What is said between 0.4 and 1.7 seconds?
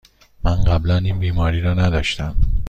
من قبلاً این بیماری